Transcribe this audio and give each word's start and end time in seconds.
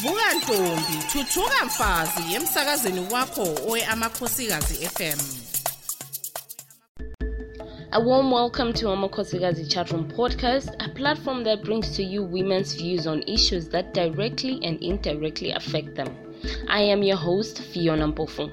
vuka 0.00 0.34
ntombi 0.34 0.96
thuthuka 1.12 1.64
mfazi 1.66 2.34
emsakazweni 2.34 3.00
wakho 3.12 3.42
owe 3.68 3.84
amakhosikazi 3.84 4.74
FM 4.74 5.18
A 7.94 8.00
warm 8.00 8.32
welcome 8.32 8.72
to 8.72 8.88
Amakhosikazi 8.88 9.66
Chatroom 9.66 10.10
Podcast, 10.16 10.70
a 10.80 10.88
platform 10.88 11.44
that 11.44 11.62
brings 11.62 11.94
to 11.96 12.02
you 12.02 12.22
women's 12.22 12.72
views 12.74 13.06
on 13.06 13.22
issues 13.26 13.68
that 13.68 13.92
directly 13.92 14.58
and 14.64 14.82
indirectly 14.82 15.50
affect 15.50 15.94
them. 15.94 16.08
I 16.68 16.80
am 16.80 17.02
your 17.02 17.18
host, 17.18 17.60
Fiona 17.60 18.08
Mpofu. 18.08 18.48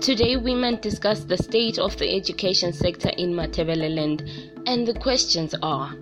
Today, 0.00 0.36
women 0.36 0.80
discuss 0.80 1.20
the 1.20 1.36
state 1.36 1.78
of 1.78 1.96
the 1.98 2.16
education 2.16 2.72
sector 2.72 3.10
in 3.16 3.32
Matebeleland, 3.32 4.28
and 4.66 4.88
the 4.88 4.94
questions 4.94 5.54
are 5.62 5.94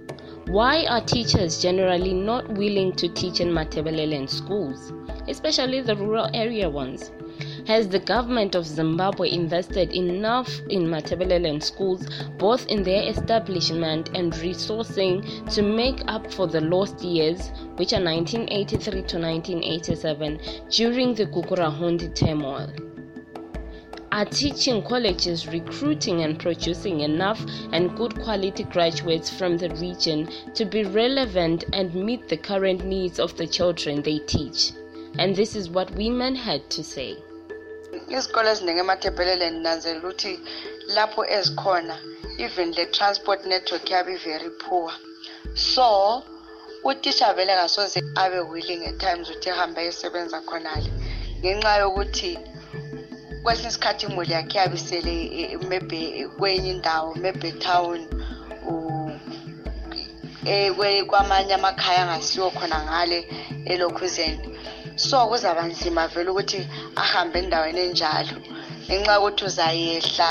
why 0.47 0.85
are 0.87 1.01
teachers 1.01 1.63
generally 1.63 2.13
not 2.13 2.49
willing 2.49 2.93
to 2.93 3.09
teach 3.09 3.41
in 3.41 3.49
Matebeleland 3.49 4.29
schools, 4.29 4.93
especially 5.29 5.81
the 5.81 5.97
rural 5.97 6.29
area 6.35 6.69
ones? 6.69 7.13
Has 7.67 7.89
the 7.89 8.01
government 8.01 8.57
of 8.57 8.67
Zimbabwe 8.67 9.31
invested 9.31 9.93
enough 9.93 10.51
in 10.69 10.83
Matebeleland 10.83 11.63
schools, 11.63 12.07
both 12.39 12.67
in 12.67 12.83
their 12.83 13.09
establishment 13.09 14.11
and 14.15 14.33
resourcing, 14.33 15.23
to 15.55 15.63
make 15.63 16.03
up 16.09 16.31
for 16.33 16.49
the 16.49 16.61
lost 16.61 17.01
years, 17.03 17.51
which 17.77 17.93
are 17.93 18.03
1983 18.03 18.93
to 18.93 19.19
1987, 19.19 20.41
during 20.71 21.15
the 21.15 21.27
Gukurahundi 21.27 22.15
turmoil? 22.15 22.69
Are 24.13 24.27
teaching 24.27 24.83
colleges 24.83 25.47
recruiting 25.47 26.21
and 26.21 26.39
producing 26.39 27.01
enough 27.01 27.43
and 27.73 27.97
good 27.97 28.15
quality 28.21 28.65
graduates 28.65 29.31
from 29.31 29.57
the 29.57 29.71
region 29.71 30.29
to 30.53 30.67
be 30.67 30.85
relevant 30.85 31.65
and 31.73 31.95
meet 31.95 32.29
the 32.29 32.37
current 32.37 32.85
needs 32.85 33.19
of 33.19 33.35
the 33.39 33.47
children 33.47 34.03
they 34.03 34.19
teach? 34.19 34.73
And 35.19 35.35
this 35.35 35.57
is 35.57 35.71
what 35.71 35.91
women 35.93 36.35
had 36.35 36.69
to 36.73 36.85
say. 36.85 37.17
izikole 38.09 38.51
eziningi 38.51 38.81
emathebhelele 38.81 39.51
ninanzela 39.51 40.01
ukuthi 40.01 40.41
lapho 40.95 41.23
ezikhona 41.37 41.97
even 42.39 42.73
le 42.73 42.87
transport 42.87 43.47
network 43.47 43.91
yabo 43.91 44.11
i-very 44.11 44.51
poor 44.51 44.93
so 45.55 46.23
utisha 46.85 47.35
vele 47.35 47.55
kasoze 47.55 48.03
abe 48.17 48.41
willing 48.53 48.87
at 48.87 48.99
times 48.99 49.31
ukuthi 49.31 49.49
ehambe 49.49 49.81
ayosebenza 49.81 50.41
khonale 50.41 50.91
ngenxa 51.41 51.77
yokuthi 51.77 52.39
kwesinye 53.43 53.69
isikhathi 53.69 54.07
imuli 54.07 54.33
yakhe 54.33 54.59
yabe 54.59 54.77
isele 54.77 55.15
eh, 55.41 55.59
maybe 55.69 56.01
kwenye 56.39 56.71
indawo 56.71 57.15
maybe 57.15 57.53
town 57.53 57.99
u- 58.69 59.11
eh, 60.45 60.73
kwe- 60.77 61.05
kwamanye 61.05 61.55
amakhaya 61.55 62.03
angasiwo 62.03 62.51
khona 62.51 62.79
ngale 62.87 63.19
elokhuzeni 63.65 64.49
so 64.97 65.27
kuzaba 65.27 65.63
nzima 65.63 66.09
vele 66.09 66.31
ukuthi 66.31 66.61
ahambe 66.97 67.39
endaweni 67.39 67.81
enjalo 67.81 68.37
ngenxa 68.87 69.13
yokuthi 69.15 69.45
uzayehla 69.45 70.31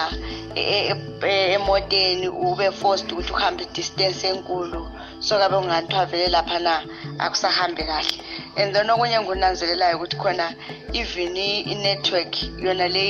e- 0.55 0.61
e- 0.91 0.95
e- 1.27 1.51
emoteni 1.55 2.27
ube 2.27 2.71
forced 2.71 3.11
ukuthi 3.11 3.31
uhambe 3.33 3.63
i-distance 3.63 4.27
enkulu. 4.27 4.81
So 5.19 5.37
kabe 5.39 5.55
kungathiwa 5.57 6.05
vele 6.05 6.27
laphana 6.35 6.83
akusahambi 7.19 7.83
kahle. 7.83 8.15
And 8.57 8.73
then 8.73 8.89
okunye 8.89 9.15
engunanzelelayo 9.15 9.97
ukuthi 9.97 10.17
khona 10.17 10.53
even 10.93 11.37
i-network 11.37 12.33
yona 12.57 12.87
le 12.87 13.03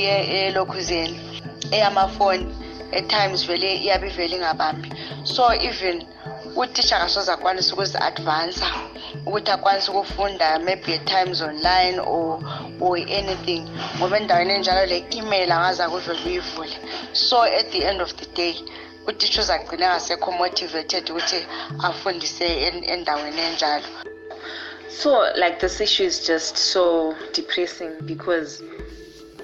elokhuzeni 0.48 1.42
eyamafoni 1.70 2.46
at 2.92 3.08
times 3.08 3.46
vele 3.46 3.76
iyabe 3.76 4.06
ivele 4.08 4.36
ingabambi. 4.36 4.92
So 5.24 5.52
even 5.54 6.06
utisha 6.56 6.96
akasoze 6.96 7.32
akwanise 7.32 7.72
ukuzi-advansa 7.72 8.66
ukuthi 9.26 9.50
akwanise 9.50 9.90
ukufunda 9.90 10.58
maybe 10.58 10.94
at 10.94 11.04
times 11.06 11.40
online 11.40 11.98
or, 11.98 12.38
or 12.80 12.96
anything 12.98 13.64
ngoba 13.98 14.16
endaweni 14.18 14.52
enjalo 14.54 14.86
le 14.86 15.04
email 15.10 15.52
angaze 15.52 15.82
akuvele 15.82 16.20
uyivule 16.26 16.76
so 17.12 17.42
at 17.42 17.70
the 17.70 17.84
end 17.84 18.00
of 18.02 18.14
the 18.14 18.26
day 18.36 18.54
utisha 19.06 19.40
uzagcina 19.42 19.86
engasekho 19.86 20.32
motivated 20.32 21.10
ukuthi 21.10 21.46
afundise 21.82 22.66
en- 22.66 22.84
endaweni 22.90 23.40
enjalo 23.40 23.84
So, 24.94 25.32
like, 25.36 25.58
this 25.58 25.80
issue 25.80 26.04
is 26.04 26.24
just 26.24 26.56
so 26.56 27.16
depressing 27.32 27.92
because 28.04 28.62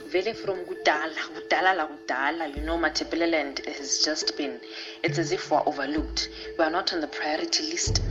very 0.09 0.33
from 0.33 0.59
Gudala, 0.67 1.13
Gudala 1.35 1.77
la 1.77 1.89
Gudala, 1.89 2.55
you 2.55 2.63
know, 2.63 2.79
Matebeleland 2.79 3.65
has 3.67 4.03
just 4.05 4.37
been, 4.37 4.61
it's 5.03 5.19
as 5.19 5.33
if 5.33 5.51
we're 5.51 5.63
overlooked. 5.67 6.29
We 6.59 6.65
are 6.65 6.71
not 6.71 6.93
on 6.93 7.01
the 7.01 7.09
priority 7.09 7.65
list. 7.71 8.03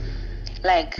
Like, 0.62 0.98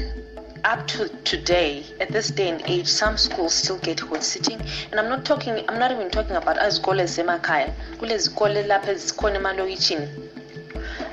up 0.65 0.87
to 0.89 1.09
today, 1.25 1.85
at 2.01 2.11
this 2.11 2.31
day 2.31 2.51
and 2.51 2.63
age, 2.67 2.87
some 2.87 3.17
schools 3.17 3.55
still 3.55 3.79
get 3.79 4.01
hot 4.01 4.23
sitting. 4.23 4.61
And 4.91 4.99
I'm 5.01 5.09
not 5.09 5.25
talking, 5.25 5.65
I'm 5.69 5.79
not 5.79 5.93
even 5.93 6.11
talking 6.11 6.37
about 6.37 6.59
oh, 6.59 6.67
izikole 6.67 7.05
zemakaya. 7.05 7.75
Kule 7.99 8.17
zikole 8.19 8.63
lapha 8.67 8.93
ezikhona 8.93 9.37
emalokitshini 9.37 10.28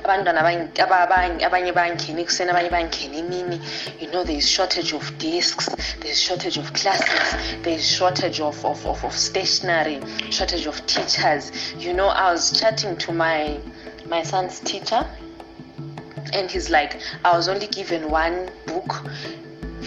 abantwana 0.06 0.40
abanye- 0.42 0.80
aba- 0.84 1.02
abanye 1.06 1.44
abanye 1.48 1.72
bangena 1.72 2.20
ekuseni 2.24 2.50
abanye 2.50 2.70
bangena 2.70 3.16
emini. 3.22 3.58
You 4.00 4.08
know 4.12 4.22
there 4.24 4.36
is 4.38 4.48
shortage 4.48 4.92
of 4.92 5.04
desks 5.18 5.66
there 6.00 6.10
is 6.12 6.20
shortage 6.20 6.56
of 6.58 6.72
classes 6.72 7.28
there 7.62 7.74
is 7.74 7.84
shortage 7.86 8.40
of, 8.40 8.64
of, 8.64 8.86
of, 8.86 9.04
of 9.04 9.12
stationery 9.12 10.00
shortage 10.30 10.66
of 10.66 10.76
teachers. 10.86 11.50
You 11.78 11.92
know 11.92 12.08
i 12.08 12.30
was 12.32 12.58
chatting 12.60 12.96
to 13.04 13.12
my 13.12 13.58
my 14.06 14.22
son's 14.22 14.60
teacher 14.60 15.02
and 16.32 16.50
he's 16.50 16.70
like 16.70 17.00
i 17.24 17.36
was 17.36 17.48
only 17.48 17.66
given 17.68 18.10
one 18.10 18.48
book 18.66 19.02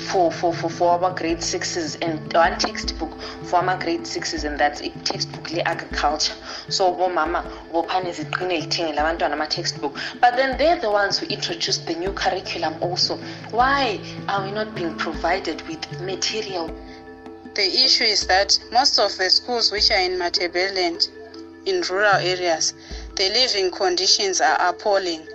for 0.09 0.31
for 0.31 0.53
for, 0.53 0.69
for 0.69 1.03
our 1.03 1.13
grade 1.15 1.41
sixes 1.41 1.95
and 1.97 2.33
one 2.33 2.57
textbook 2.57 3.19
for 3.43 3.57
our 3.57 3.77
grade 3.77 4.05
sixes 4.05 4.43
and 4.43 4.59
that's 4.59 4.81
a 4.81 4.89
textbook 5.03 5.49
le-agriculture 5.51 6.33
so 6.69 6.93
bomama 6.93 7.43
bophane 7.71 8.11
ziqine 8.13 8.61
lithengele 8.61 8.97
abantwana 8.97 9.33
ama-textbook 9.33 9.97
but 10.21 10.35
then 10.35 10.57
they're 10.57 10.79
the 10.79 10.89
ones 10.89 11.17
who 11.19 11.25
introduced 11.27 11.85
the 11.87 11.93
new 11.95 12.11
curriculum 12.13 12.75
also. 12.81 13.17
Why 13.51 13.99
are 14.27 14.43
we 14.45 14.51
not 14.51 14.75
being 14.75 14.95
provided 14.95 15.61
with 15.67 16.01
material? 16.01 16.67
The 17.55 17.65
issue 17.65 18.05
is 18.05 18.27
that 18.27 18.57
most 18.71 18.99
of 18.99 19.15
the 19.17 19.29
schools 19.29 19.71
which 19.71 19.91
are 19.91 19.99
in 19.99 20.13
Matebeleland, 20.13 21.09
in 21.65 21.81
rural 21.89 22.15
areas, 22.15 22.73
the 23.15 23.29
living 23.29 23.71
conditions 23.71 24.41
are 24.41 24.57
appalling. 24.69 25.27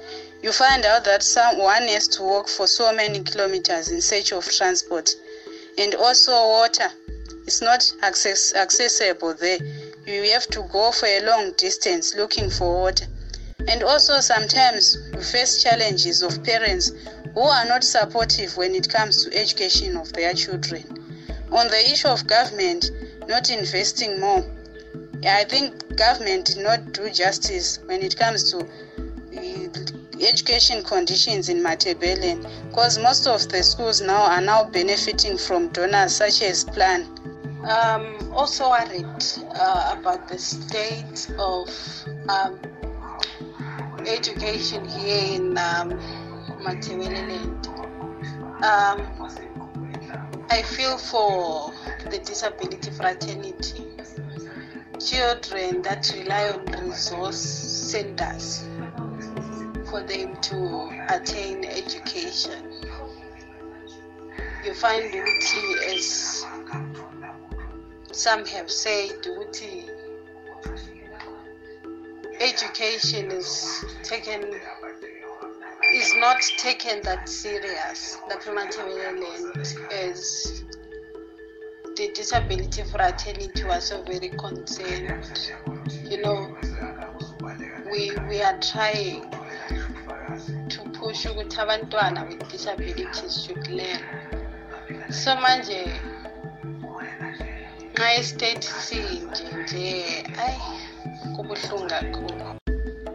You 0.44 0.52
find 0.52 0.84
out 0.84 1.04
that 1.04 1.22
someone 1.22 1.88
has 1.88 2.06
to 2.08 2.22
walk 2.22 2.48
for 2.48 2.66
so 2.66 2.92
many 2.92 3.20
kilometers 3.22 3.88
in 3.88 4.02
search 4.02 4.30
of 4.30 4.44
transport, 4.44 5.08
and 5.78 5.94
also 5.94 6.32
water 6.32 6.90
is 7.46 7.62
not 7.62 7.90
access- 8.02 8.52
accessible 8.52 9.32
there. 9.32 9.56
You 10.06 10.30
have 10.32 10.46
to 10.48 10.60
go 10.70 10.92
for 10.92 11.06
a 11.06 11.20
long 11.20 11.52
distance 11.52 12.14
looking 12.14 12.50
for 12.50 12.78
water. 12.82 13.06
And 13.68 13.82
also, 13.82 14.20
sometimes 14.20 14.98
we 15.14 15.22
face 15.22 15.62
challenges 15.62 16.20
of 16.20 16.44
parents 16.44 16.92
who 17.32 17.40
are 17.40 17.64
not 17.64 17.82
supportive 17.82 18.54
when 18.58 18.74
it 18.74 18.90
comes 18.90 19.24
to 19.24 19.34
education 19.34 19.96
of 19.96 20.12
their 20.12 20.34
children. 20.34 20.84
On 21.52 21.68
the 21.68 21.90
issue 21.90 22.08
of 22.08 22.26
government 22.26 22.90
not 23.28 23.48
investing 23.48 24.20
more, 24.20 24.44
I 25.26 25.44
think 25.44 25.96
government 25.96 26.44
did 26.44 26.58
not 26.58 26.92
do 26.92 27.08
justice 27.08 27.78
when 27.86 28.02
it 28.02 28.14
comes 28.18 28.50
to 28.50 28.68
education 30.20 30.82
conditions 30.82 31.48
in 31.48 31.62
Matebelen 31.62 32.42
because 32.68 32.98
most 32.98 33.26
of 33.26 33.48
the 33.48 33.62
schools 33.62 34.00
now 34.00 34.22
are 34.22 34.40
now 34.40 34.64
benefiting 34.64 35.36
from 35.36 35.68
donors 35.68 36.14
such 36.16 36.42
as 36.42 36.64
Plan. 36.64 37.06
um, 37.64 38.32
also 38.34 38.70
worried 38.70 39.24
uh, 39.54 39.94
about 39.98 40.28
the 40.28 40.38
state 40.38 41.30
of 41.38 41.68
um, 42.28 42.58
education 44.06 44.84
here 44.86 45.36
in 45.36 45.56
um, 45.58 45.90
Matebeleland. 46.62 47.66
Um, 48.62 49.30
I 50.50 50.62
feel 50.62 50.98
for 50.98 51.72
the 52.10 52.18
disability 52.18 52.90
fraternity, 52.90 53.84
children 55.00 55.82
that 55.82 56.12
rely 56.16 56.50
on 56.50 56.88
resource 56.88 57.38
centers 57.38 58.64
for 59.94 60.02
them 60.02 60.36
to 60.40 60.90
attain 61.08 61.64
education. 61.64 62.82
You 64.64 64.74
find 64.74 65.04
Uti 65.04 65.94
as 65.94 66.44
some 68.10 68.44
have 68.44 68.68
said 68.68 69.24
Uti 69.24 69.84
education 72.40 73.30
is 73.30 73.84
taken 74.02 74.42
is 75.94 76.12
not 76.16 76.42
taken 76.58 77.00
that 77.04 77.28
serious 77.28 78.18
The 78.28 78.36
primary 78.38 78.94
land 78.98 79.76
as 79.92 80.64
the 81.94 82.10
disability 82.12 82.82
fraternity 82.82 83.62
was 83.62 83.84
so 83.84 84.02
very 84.02 84.30
concerned 84.30 85.52
you 86.10 86.20
know 86.20 86.56
we 87.92 88.10
we 88.28 88.42
are 88.42 88.58
trying 88.58 89.33
to 90.68 90.82
push 90.98 91.26
ukuthi 91.26 91.60
abantwana 91.60 92.24
with 92.28 92.50
disabilities 92.50 93.44
should 93.44 93.66
learn. 93.68 94.02
So 95.10 95.36
manje 95.36 95.86
ngayi-state 97.98 98.62
sinje 98.62 99.44
nje 99.62 100.24
ayi 100.44 100.60
kubuhlungu 101.36 101.86
kakhulu. 101.86 102.44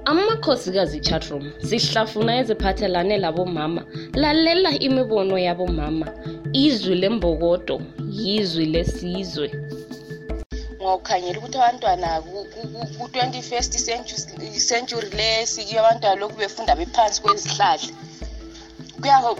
Amakhosikazi 0.05 0.99
chatroom 0.99 1.51
sihlafuna 1.67 2.37
eziphathelane 2.39 3.17
labomama. 3.17 3.83
Lalela 4.13 4.71
imibono 4.79 5.37
yabomama. 5.37 6.07
Izwi 6.53 6.95
lembokodo 6.95 7.81
yizwi 8.11 8.65
lesizwe 8.65 9.51
ngawukhangela 10.79 11.37
ukuthi 11.39 11.57
abantwana 11.57 12.09
ku-twenty-first 12.97 13.71
century 14.69 15.09
lesikiyo 15.19 15.79
abantwana 15.79 16.19
lokhu 16.21 16.37
befunda 16.43 16.75
bephansi 16.79 17.21
kwezihlahla. 17.21 17.93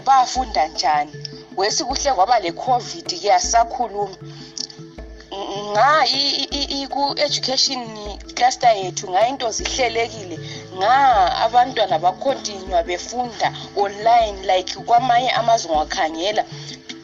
Bayafunda 0.06 0.68
njani? 0.68 1.12
Wesi 1.56 1.84
kuhle 1.84 2.12
kwaba 2.12 2.40
le-covid 2.44 3.08
ke 3.20 3.28
asisakhulumi. 3.32 4.16
Nga 5.70 5.90
ku-education 6.94 7.80
cluster 8.36 8.72
yethu 8.82 9.10
nga 9.10 9.28
into 9.28 9.50
zihlelekile. 9.56 10.36
Nga 10.76 10.94
abantwana 11.44 11.98
bacontinua 11.98 12.82
befunda 12.82 13.48
online 13.76 14.36
like 14.50 14.74
kwamanye 14.86 15.30
amazwe 15.30 15.70
ngiwakhangela 15.70 16.44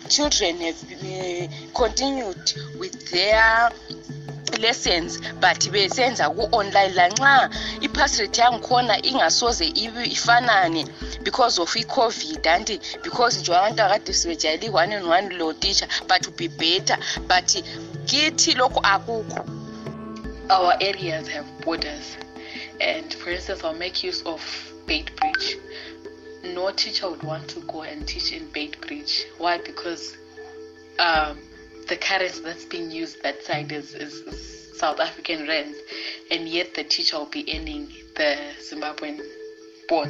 children 0.08 0.60
have 0.60 0.82
uh, 1.02 1.48
continued 1.72 2.52
with 2.78 3.10
their 3.10 3.70
lessons 4.58 5.20
but 5.40 5.58
besenza 5.70 6.30
ku-online 6.30 6.94
lanxa 6.94 7.50
i-pass 7.80 8.18
rate 8.20 8.40
yangikhona 8.40 9.02
ingasoze 9.02 9.66
ifanane 9.66 10.86
because 11.22 11.58
of 11.58 11.74
i-covid. 11.76 12.46
Anti 12.46 12.80
because 13.02 13.40
nje 13.40 13.52
abantu 13.52 13.82
akade 13.82 14.12
sibejayele 14.12 14.66
i-one 14.66 14.92
and 14.92 15.06
one 15.06 15.28
lo 15.38 15.52
teacher 15.52 15.88
but 16.08 16.36
be 16.36 16.48
better. 16.48 16.98
But 17.26 17.46
kithi 18.06 18.54
lokhu 18.54 18.80
akukho. 18.82 19.44
Our 20.50 20.74
areas 20.80 21.28
have 21.28 21.46
borders 21.64 22.16
and 22.80 23.12
for 23.14 23.30
instance 23.30 23.64
i'll 23.64 23.74
make 23.74 24.02
use 24.04 24.22
of 24.22 24.40
Beitbridge. 24.86 25.56
No 26.54 26.70
teacher 26.70 27.10
would 27.10 27.22
want 27.22 27.48
to 27.48 27.60
go 27.62 27.82
and 27.82 28.06
teach 28.06 28.32
in 28.32 28.46
Beitbridge. 28.48 29.24
Why? 29.38 29.58
Because 29.58 30.16
um, 30.98 31.38
the 31.86 31.96
currency 31.96 32.40
that's 32.42 32.64
being 32.64 32.90
used 32.90 33.22
that 33.22 33.42
side 33.44 33.72
is, 33.72 33.94
is, 33.94 34.22
south 34.76 35.00
african 35.00 35.46
rands 35.48 35.78
and 36.30 36.46
yet 36.46 36.74
the 36.74 36.84
teacher 36.84 37.18
will 37.18 37.26
be 37.26 37.44
earning 37.56 37.90
the 38.16 38.36
zimbabwean 38.60 39.18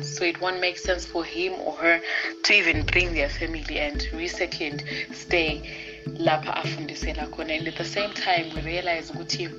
so 0.03 0.25
it 0.25 0.41
won't 0.41 0.59
make 0.59 0.79
sense 0.79 1.05
for 1.05 1.23
him 1.23 1.53
or 1.61 1.75
her 1.75 2.01
to 2.43 2.53
even 2.55 2.83
bring 2.87 3.13
their 3.13 3.29
family 3.29 3.79
and 3.79 4.09
resettle 4.15 4.69
and 4.69 4.83
stay 5.13 5.61
lapha 6.19 6.55
afundisela 6.63 7.29
khona. 7.31 7.59
And 7.59 7.69
at 7.69 7.77
the 7.77 7.85
same 7.85 8.11
time 8.13 8.55
we 8.55 8.63
realize 8.63 9.11
ukuthi 9.11 9.51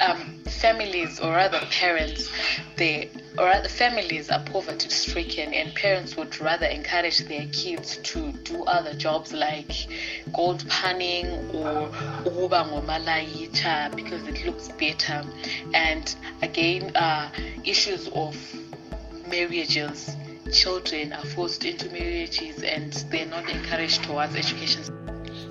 um, 0.00 0.42
families 0.48 1.20
or 1.20 1.34
rather 1.34 1.60
parents 1.70 2.30
they 2.76 3.08
or 3.38 3.44
rather 3.44 3.68
families 3.68 4.30
are 4.30 4.42
poverty 4.44 4.88
stricken 4.88 5.54
and 5.54 5.72
parents 5.74 6.16
would 6.16 6.40
rather 6.40 6.66
encourage 6.66 7.18
their 7.28 7.46
kids 7.52 7.98
to 7.98 8.32
do 8.42 8.64
other 8.64 8.94
jobs 8.94 9.32
like 9.32 9.86
gold 10.32 10.64
panning 10.68 11.26
or 11.54 11.88
ukuba 12.24 12.64
ngomalayitha 12.68 13.94
because 13.94 14.22
it 14.26 14.44
looks 14.44 14.68
better. 14.68 15.24
And 15.72 16.14
again 16.42 16.94
uh, 16.96 17.30
issues 17.64 18.08
of 18.08 18.36
marriages. 19.28 20.16
Children 20.52 21.12
are 21.12 21.24
forced 21.26 21.64
into 21.64 21.90
marriages 21.90 22.62
and 22.62 22.92
they're 23.10 23.26
not 23.26 23.48
encouraged 23.50 24.02
towards 24.02 24.34
education. 24.34 24.82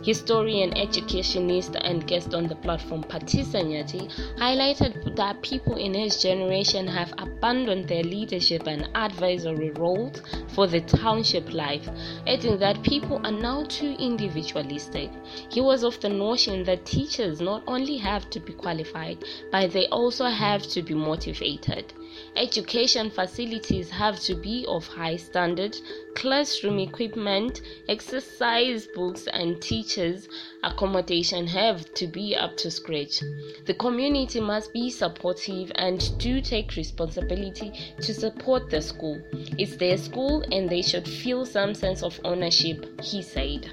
Historian, 0.04 0.76
educationist, 0.78 1.76
and 1.82 2.08
guest 2.08 2.34
on 2.34 2.48
the 2.48 2.56
platform, 2.56 3.04
Pathisa 3.04 3.62
Nyathi, 3.62 4.10
highlighted 4.38 5.16
that 5.18 5.42
people 5.42 5.76
in 5.76 5.94
his 5.94 6.22
generation 6.22 6.88
have 6.88 7.14
abandoned 7.38 7.88
their 7.88 8.04
leadership 8.04 8.66
and 8.66 8.90
advisory 8.96 9.70
roles 9.72 10.22
for 10.50 10.66
the 10.66 10.82
township 10.82 11.54
life, 11.54 11.88
adding 12.26 12.58
that 12.58 12.82
people 12.84 13.22
are 13.24 13.32
now 13.32 13.64
too 13.66 13.96
individualistic. 14.00 15.12
He 15.50 15.62
was 15.62 15.84
of 15.84 16.00
the 16.02 16.10
notion 16.10 16.64
that 16.64 16.86
teachers 16.86 17.40
not 17.40 17.64
only 17.68 17.98
have 17.98 18.30
to 18.32 18.40
be 18.40 18.54
qualified, 18.54 19.24
but 19.52 19.72
they 19.72 19.88
also 19.88 20.26
have 20.26 20.64
to 20.70 20.82
be 20.82 20.96
motivated. 20.96 21.94
Education 22.36 23.10
facilities 23.10 23.90
have 23.90 24.20
to 24.22 24.36
be 24.36 24.66
of 24.68 24.86
high 24.88 25.16
standard, 25.16 25.78
classroom 26.16 26.80
equipment, 26.80 27.62
exercise 27.90 28.88
books, 28.96 29.28
and 29.28 29.62
teachers' 29.62 30.28
accommodation 30.64 31.48
have 31.48 31.94
to 31.94 32.08
be 32.08 32.36
up 32.36 32.56
to 32.58 32.72
scratch. 32.72 33.22
The 33.66 33.74
community 33.74 34.40
must 34.40 34.74
be 34.74 34.90
supportive 34.90 35.72
and 35.76 36.18
do 36.20 36.42
take 36.42 36.76
responsibility 36.76 37.72
to 38.02 38.14
support 38.14 38.70
the 38.70 38.82
school. 38.82 39.22
It's 39.58 39.76
their 39.76 39.98
school 39.98 40.44
and 40.52 40.70
they 40.70 40.82
should 40.82 41.08
feel 41.08 41.46
some 41.46 41.74
sense 41.74 42.04
of 42.04 42.20
ownership, 42.24 43.02
he 43.02 43.22
said. 43.22 43.70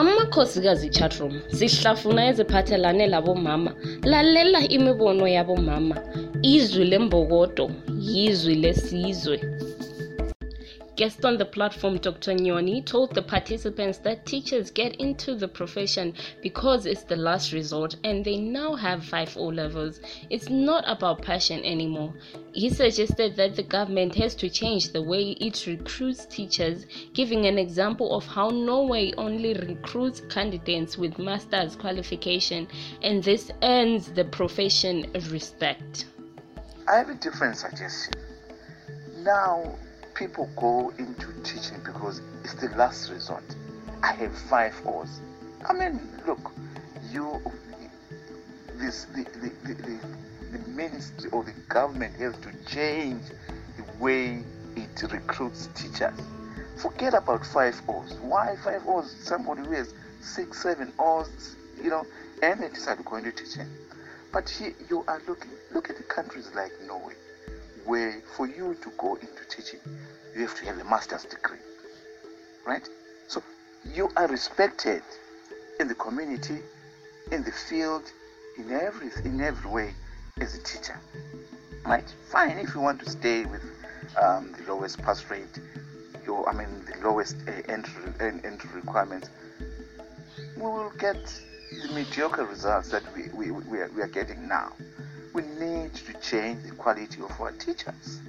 Amakhosikazi 0.00 0.88
chatroom 0.96 1.34
sihlafuna 1.56 2.20
eziphathelane 2.30 3.06
labomama. 3.06 3.72
Lalela 4.10 4.60
imibono 4.76 5.24
yabomama. 5.36 5.96
Izwi 6.42 6.84
lembokodo 6.90 7.70
yizwi 8.08 8.54
lesizwe 8.62 9.36
Guest 10.96 11.26
on 11.26 11.36
the 11.36 11.44
platform, 11.44 11.98
Dr. 11.98 12.32
Nyoni, 12.32 12.82
told 12.82 13.14
the 13.14 13.20
participants 13.20 13.98
that 13.98 14.24
teachers 14.24 14.70
get 14.70 14.96
into 14.96 15.34
the 15.34 15.46
profession 15.46 16.14
because 16.42 16.86
it's 16.86 17.02
the 17.02 17.16
last 17.16 17.52
resort 17.52 17.96
and 18.02 18.24
they 18.24 18.38
now 18.38 18.74
have 18.74 19.04
five 19.04 19.36
O 19.36 19.44
levels. 19.48 20.00
It's 20.30 20.48
not 20.48 20.84
about 20.86 21.20
passion 21.20 21.62
anymore. 21.64 22.14
He 22.54 22.70
suggested 22.70 23.36
that 23.36 23.56
the 23.56 23.62
government 23.62 24.14
has 24.14 24.34
to 24.36 24.48
change 24.48 24.92
the 24.92 25.02
way 25.02 25.32
it 25.32 25.66
recruits 25.66 26.24
teachers, 26.24 26.86
giving 27.12 27.44
an 27.44 27.58
example 27.58 28.16
of 28.16 28.24
how 28.24 28.48
Norway 28.48 29.12
only 29.18 29.52
recruits 29.52 30.22
candidates 30.30 30.96
with 30.96 31.18
master's 31.18 31.76
qualification, 31.76 32.66
and 33.02 33.22
this 33.22 33.50
earns 33.62 34.10
the 34.12 34.24
profession 34.24 35.10
respect. 35.30 36.06
I 36.88 36.96
have 36.96 37.10
a 37.10 37.14
different 37.14 37.58
suggestion. 37.58 38.14
Now, 39.18 39.76
people 40.16 40.48
go 40.56 40.92
into 40.98 41.32
teaching 41.44 41.78
because 41.84 42.22
it's 42.42 42.54
the 42.54 42.68
last 42.70 43.10
resort. 43.10 43.44
I 44.02 44.12
have 44.12 44.36
five 44.36 44.74
O's. 44.86 45.20
I 45.68 45.74
mean, 45.74 46.00
look, 46.26 46.52
you, 47.12 47.40
this, 48.76 49.04
the, 49.04 49.24
the, 49.24 49.52
the, 49.64 49.98
the, 50.52 50.68
ministry 50.70 51.30
or 51.30 51.44
the 51.44 51.52
government 51.68 52.16
has 52.16 52.34
to 52.38 52.50
change 52.66 53.22
the 53.76 53.84
way 54.02 54.42
it 54.74 55.02
recruits 55.12 55.68
teachers. 55.74 56.18
Forget 56.76 57.14
about 57.14 57.44
five 57.44 57.80
O's. 57.88 58.14
Why 58.22 58.56
five 58.64 58.82
O's? 58.86 59.14
Somebody 59.22 59.62
who 59.62 59.72
has 59.72 59.92
six, 60.20 60.62
seven 60.62 60.92
O's, 60.98 61.56
you 61.82 61.90
know, 61.90 62.06
and 62.42 62.60
they 62.60 62.68
decide 62.68 62.98
to 62.98 63.04
go 63.04 63.16
into 63.16 63.32
teaching. 63.32 63.68
But 64.32 64.48
here 64.48 64.74
you 64.88 65.04
are 65.08 65.20
looking, 65.28 65.50
look 65.72 65.90
at 65.90 65.96
the 65.98 66.02
countries 66.02 66.50
like 66.54 66.72
Norway 66.86 67.14
where 67.86 68.20
for 68.36 68.46
you 68.46 68.76
to 68.82 68.90
go 68.98 69.14
into 69.14 69.44
teaching, 69.48 69.80
you 70.34 70.42
have 70.42 70.54
to 70.56 70.64
have 70.66 70.78
a 70.78 70.84
master's 70.84 71.24
degree. 71.24 71.58
Right? 72.66 72.86
So 73.28 73.42
you 73.94 74.10
are 74.16 74.26
respected 74.26 75.02
in 75.80 75.88
the 75.88 75.94
community, 75.94 76.58
in 77.30 77.44
the 77.44 77.52
field, 77.52 78.02
in 78.58 78.72
every 78.72 79.10
in 79.24 79.40
every 79.40 79.70
way 79.70 79.94
as 80.40 80.56
a 80.56 80.62
teacher. 80.62 80.98
Right? 81.84 82.12
Fine 82.30 82.58
if 82.58 82.74
you 82.74 82.80
want 82.80 83.00
to 83.04 83.10
stay 83.10 83.44
with 83.44 83.62
um, 84.20 84.52
the 84.58 84.72
lowest 84.72 85.00
pass 85.02 85.30
rate, 85.30 85.60
your 86.26 86.48
I 86.48 86.52
mean 86.52 86.84
the 86.86 87.08
lowest 87.08 87.36
uh, 87.46 87.52
entry 87.68 88.02
entry 88.20 88.70
requirements. 88.74 89.30
We 90.56 90.62
will 90.62 90.92
get 90.98 91.22
the 91.70 91.92
mediocre 91.94 92.44
results 92.44 92.90
that 92.90 93.02
we, 93.14 93.28
we, 93.34 93.50
we, 93.50 93.78
are, 93.78 93.90
we 93.94 94.02
are 94.02 94.08
getting 94.08 94.46
now 94.48 94.72
we 95.36 95.42
need 95.60 95.92
to 95.92 96.14
change 96.22 96.62
the 96.62 96.74
quality 96.76 97.20
of 97.20 97.30
our 97.38 97.52
teachers. 97.52 98.20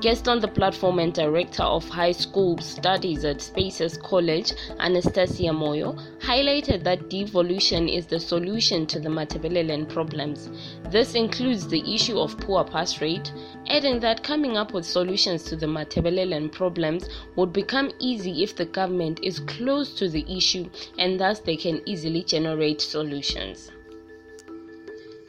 Guest 0.00 0.28
on 0.28 0.38
the 0.38 0.46
platform 0.46 1.00
and 1.00 1.12
director 1.12 1.64
of 1.64 1.88
high 1.88 2.12
school 2.12 2.56
studies 2.58 3.24
at 3.24 3.40
Spaces 3.40 3.98
College, 3.98 4.52
Anastasia 4.78 5.50
Moyo, 5.50 5.98
highlighted 6.20 6.84
that 6.84 7.10
devolution 7.10 7.88
is 7.88 8.06
the 8.06 8.20
solution 8.20 8.86
to 8.86 9.00
the 9.00 9.08
Matabeleland 9.08 9.88
problems. 9.88 10.48
This 10.90 11.14
includes 11.14 11.66
the 11.66 11.82
issue 11.92 12.20
of 12.20 12.38
poor 12.38 12.62
pass 12.62 13.00
rate, 13.00 13.32
adding 13.68 13.98
that 13.98 14.22
coming 14.22 14.56
up 14.56 14.72
with 14.72 14.86
solutions 14.86 15.42
to 15.44 15.56
the 15.56 15.66
Matabeleland 15.66 16.52
problems 16.52 17.08
would 17.34 17.52
become 17.52 17.90
easy 17.98 18.44
if 18.44 18.54
the 18.54 18.66
government 18.66 19.18
is 19.24 19.40
close 19.40 19.92
to 19.94 20.08
the 20.08 20.24
issue 20.32 20.70
and 20.98 21.18
thus 21.18 21.40
they 21.40 21.56
can 21.56 21.80
easily 21.84 22.22
generate 22.22 22.80
solutions. 22.80 23.72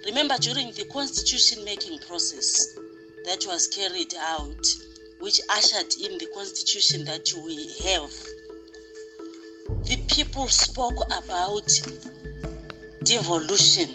Remember, 0.07 0.37
during 0.37 0.71
the 0.71 0.85
constitution 0.85 1.65
making 1.65 1.99
process 1.99 2.75
that 3.25 3.43
was 3.45 3.67
carried 3.67 4.13
out, 4.17 4.65
which 5.19 5.41
ushered 5.49 5.93
in 6.01 6.17
the 6.17 6.27
constitution 6.33 7.03
that 7.03 7.29
we 7.43 7.67
have, 7.83 8.09
the 9.83 9.97
people 10.07 10.47
spoke 10.47 10.95
about 11.07 11.69
devolution. 13.03 13.89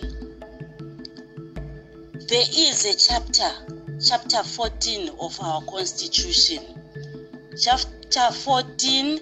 There 2.28 2.44
is 2.58 2.84
a 2.84 2.94
chapter, 2.94 3.50
chapter 4.06 4.42
14 4.42 5.12
of 5.18 5.40
our 5.40 5.62
constitution. 5.62 6.62
Chapter 7.58 8.30
14 8.32 9.18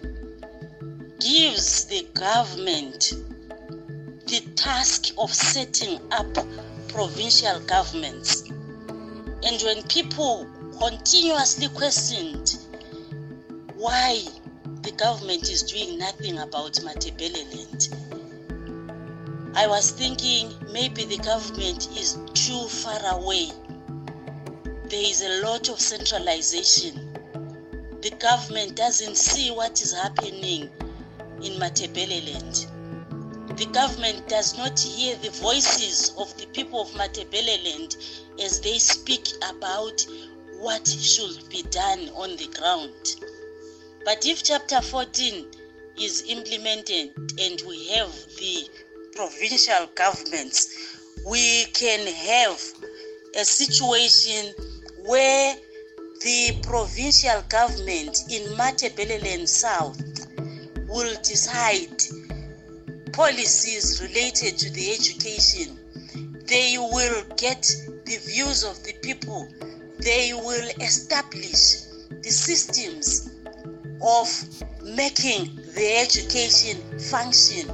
gives 1.20 1.84
the 1.84 2.04
government 2.14 3.12
the 4.26 4.40
task 4.56 5.12
of 5.18 5.32
setting 5.32 6.00
up 6.10 6.36
provincial 6.92 7.60
governments. 7.60 8.42
And 8.48 9.62
when 9.62 9.82
people 9.88 10.46
continuously 10.78 11.68
questioned 11.68 12.56
why 13.74 14.22
the 14.82 14.92
government 14.92 15.50
is 15.50 15.62
doing 15.62 15.98
nothing 15.98 16.38
about 16.38 16.74
Matebeleland, 16.74 17.94
I 19.56 19.66
was 19.66 19.90
thinking 19.90 20.52
maybe 20.72 21.04
the 21.04 21.18
government 21.18 21.88
is 21.98 22.18
too 22.34 22.68
far 22.68 23.18
away. 23.18 23.50
There 24.88 25.04
is 25.04 25.22
a 25.22 25.42
lot 25.42 25.68
of 25.68 25.80
centralization. 25.80 27.16
The 28.00 28.10
government 28.18 28.76
doesn't 28.76 29.16
see 29.16 29.50
what 29.50 29.80
is 29.82 29.92
happening 29.92 30.70
in 31.42 31.58
Matebeleland. 31.58 32.69
The 33.60 33.66
government 33.66 34.26
does 34.26 34.56
not 34.56 34.80
hear 34.80 35.16
the 35.16 35.28
voices 35.28 36.14
of 36.16 36.34
the 36.38 36.46
people 36.46 36.80
of 36.80 36.88
Matebeleland 36.92 37.94
as 38.40 38.58
they 38.62 38.78
speak 38.78 39.28
about 39.50 40.06
what 40.60 40.88
should 40.88 41.46
be 41.50 41.64
done 41.64 42.08
on 42.16 42.36
the 42.36 42.46
ground. 42.58 43.16
But 44.06 44.24
if 44.24 44.42
Chapter 44.42 44.80
14 44.80 45.46
is 46.00 46.24
implemented 46.26 47.14
and 47.38 47.62
we 47.68 47.88
have 47.88 48.10
the 48.38 48.66
provincial 49.14 49.88
governments, 49.94 50.74
we 51.26 51.66
can 51.74 52.06
have 52.14 52.62
a 53.36 53.44
situation 53.44 54.54
where 55.04 55.54
the 56.22 56.58
provincial 56.62 57.42
government 57.50 58.20
in 58.30 58.56
Matebeleland 58.56 59.48
South 59.48 60.00
will 60.88 61.14
decide 61.22 61.99
policies 63.12 64.00
related 64.02 64.58
to 64.58 64.70
the 64.70 64.92
education. 64.92 65.78
They 66.46 66.76
will 66.78 67.22
get 67.36 67.62
the 68.04 68.18
views 68.26 68.64
of 68.64 68.82
the 68.84 68.92
people. 69.02 69.48
They 69.98 70.32
will 70.32 70.68
establish 70.80 71.82
the 72.10 72.30
systems 72.30 73.30
of 74.02 74.28
making 74.82 75.56
the 75.74 75.96
education 75.98 76.78
function. 76.98 77.70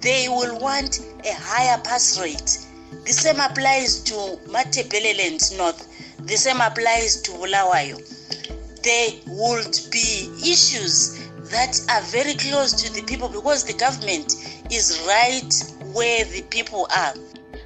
They 0.00 0.28
will 0.28 0.58
want 0.58 1.00
a 1.24 1.34
higher 1.34 1.78
pass 1.82 2.18
rate. 2.20 2.66
The 3.04 3.12
same 3.12 3.40
applies 3.40 4.00
to 4.04 4.14
Matebeleland 4.46 5.56
North. 5.58 5.86
The 6.26 6.36
same 6.36 6.60
applies 6.60 7.20
to 7.22 7.32
Bulawayo. 7.32 7.98
There 8.82 9.10
would 9.26 9.78
be 9.90 10.30
issues 10.42 11.17
that 11.50 11.80
are 11.90 12.02
very 12.10 12.34
close 12.34 12.72
to 12.72 12.92
the 12.92 13.02
people 13.02 13.28
because 13.28 13.64
the 13.64 13.74
government 13.74 14.34
is 14.70 15.02
right 15.06 15.52
where 15.94 16.24
the 16.24 16.42
people 16.50 16.86
are. 16.96 17.14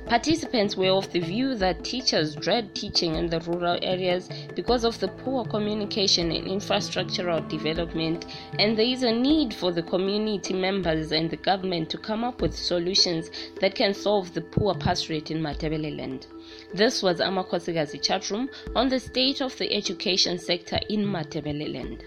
Participants 0.06 0.76
were 0.76 0.90
of 0.90 1.10
the 1.12 1.20
view 1.20 1.54
that 1.54 1.84
teachers 1.84 2.34
dread 2.34 2.74
teaching 2.74 3.14
in 3.14 3.28
the 3.28 3.40
rural 3.40 3.78
areas 3.82 4.28
because 4.54 4.84
of 4.84 4.98
the 5.00 5.08
poor 5.08 5.44
communication 5.44 6.30
and 6.32 6.46
infrastructural 6.46 7.48
development, 7.48 8.26
and 8.58 8.76
there 8.76 8.84
is 8.84 9.04
a 9.04 9.12
need 9.12 9.54
for 9.54 9.72
the 9.72 9.82
community 9.82 10.52
members 10.52 11.12
and 11.12 11.30
the 11.30 11.36
government 11.36 11.88
to 11.88 11.98
come 11.98 12.24
up 12.24 12.42
with 12.42 12.54
solutions 12.54 13.30
that 13.60 13.74
can 13.74 13.94
solve 13.94 14.34
the 14.34 14.42
poor 14.42 14.74
pass 14.74 15.08
rate 15.08 15.30
in 15.30 15.38
Matebeleland. 15.40 16.26
This 16.74 17.02
was 17.02 17.20
Amakhosikazi 17.20 18.00
chatroom 18.00 18.48
on 18.74 18.88
the 18.88 19.00
state 19.00 19.40
of 19.40 19.56
the 19.56 19.72
education 19.72 20.38
sector 20.38 20.78
in 20.90 21.04
Matebeleland. 21.04 22.02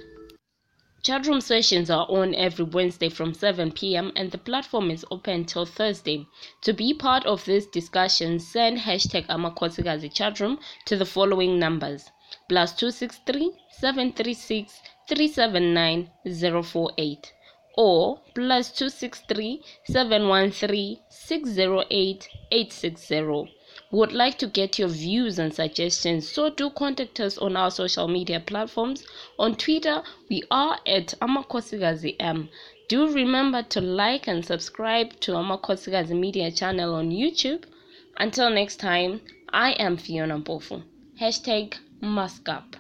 Chatroom 1.06 1.40
sessions 1.40 1.92
are 1.92 2.08
on 2.10 2.34
every 2.34 2.66
Wednesday 2.66 3.10
from 3.10 3.36
7 3.36 3.74
p.m. 3.74 4.12
and 4.16 4.32
the 4.32 4.40
platform 4.40 4.90
is 4.90 5.06
open 5.12 5.46
till 5.46 5.64
Thursday. 5.64 6.26
To 6.62 6.74
be 6.74 6.96
part 6.96 7.28
of 7.28 7.46
this 7.46 7.68
discussion, 7.68 8.40
send 8.40 8.80
hashtag 8.80 9.28
Amakhosikazi 9.28 10.12
chatroom 10.12 10.58
to 10.86 10.98
the 10.98 11.06
following 11.06 11.60
numbers 11.60 12.10
plus 12.50 12.74
263 12.74 13.52
736 13.70 14.82
379 15.08 16.10
048 16.64 17.34
or 17.78 18.22
plus 18.34 18.72
263 18.72 19.62
713 19.84 20.98
608 21.08 22.30
860 22.50 23.54
would 23.92 24.12
like 24.12 24.38
to 24.40 24.48
get 24.48 24.80
your 24.80 24.88
views 24.88 25.40
and 25.40 25.54
suggestions, 25.54 26.28
so 26.28 26.50
do 26.50 26.70
contact 26.70 27.20
us 27.20 27.38
on 27.38 27.56
our 27.56 27.72
social 27.72 28.08
media 28.08 28.40
platforms. 28.40 29.06
On 29.38 29.56
Twitter, 29.56 30.04
we 30.30 30.44
are 30.50 30.80
at 30.86 31.14
Amakhosikazi 31.22 32.16
M. 32.20 32.50
Do 32.88 33.12
remember 33.12 33.64
to 33.64 33.82
like 33.82 34.28
and 34.28 34.46
subscribe 34.46 35.20
to 35.22 35.32
Amakhosikazi 35.34 36.20
Media 36.20 36.52
channel 36.52 36.96
on 36.96 37.12
YouTube. 37.12 37.64
Until 38.18 38.50
next 38.50 38.78
time, 38.78 39.22
I 39.50 39.72
am 39.74 39.98
Fiona 39.98 40.40
Mpofu. 40.40 40.84
Hashtag 41.20 41.76
Mask 42.02 42.48
Up. 42.50 42.76